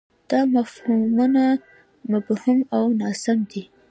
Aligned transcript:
دا 0.29 0.39
مفهومونه 0.55 1.45
مبهم 2.11 2.57
او 2.75 2.83
ناسم 2.99 3.39
دي. 3.51 3.63